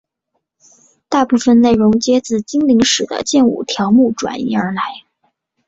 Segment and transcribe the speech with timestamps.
[1.09, 4.81] 大部分内容皆自精灵使的剑舞条目转移而来。